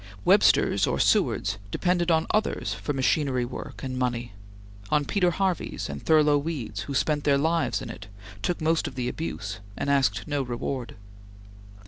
[0.25, 4.31] Websters or Sewards depended on others for machine work and money
[4.89, 8.07] on Peter Harveys and Thurlow Weeds, who spent their lives in it,
[8.41, 10.95] took most of the abuse, and asked no reward.